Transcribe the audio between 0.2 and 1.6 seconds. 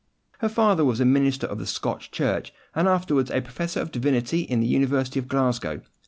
Her father was a minister of